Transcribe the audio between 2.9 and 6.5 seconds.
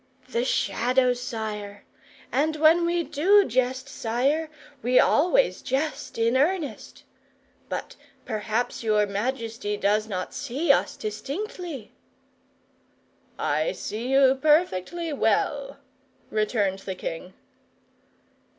do jest, sire, we always jest in